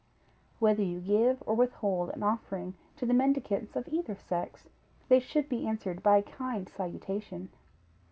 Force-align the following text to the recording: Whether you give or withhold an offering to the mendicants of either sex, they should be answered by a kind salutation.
Whether 0.57 0.81
you 0.81 0.99
give 0.99 1.43
or 1.45 1.53
withhold 1.55 2.09
an 2.15 2.23
offering 2.23 2.73
to 2.97 3.05
the 3.05 3.13
mendicants 3.13 3.75
of 3.75 3.87
either 3.87 4.15
sex, 4.15 4.67
they 5.09 5.19
should 5.19 5.47
be 5.47 5.67
answered 5.67 6.01
by 6.01 6.17
a 6.17 6.23
kind 6.23 6.67
salutation. 6.67 7.49